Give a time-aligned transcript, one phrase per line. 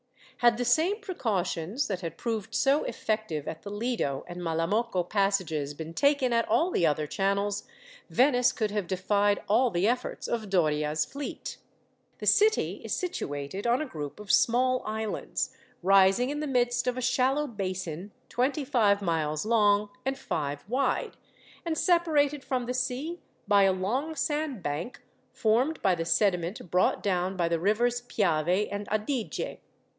[0.37, 5.75] Had the same precautions, that had proved so effective at the Lido and Malamocco passages,
[5.75, 7.67] been taken at all the other channels;
[8.09, 11.57] Venice could have defied all the efforts of Doria's fleet.
[12.17, 16.97] The city is situated on a group of small islands, rising in the midst of
[16.97, 21.15] a shallow basin twenty five miles long and five wide,
[21.63, 27.37] and separated from the sea by a long sandbank, formed by the sediment brought down
[27.37, 29.59] by the rivers Piave and Adige.